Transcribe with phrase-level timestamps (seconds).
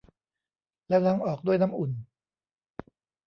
[0.87, 1.91] แล้วล้างออกด้วยน้ำอุ่น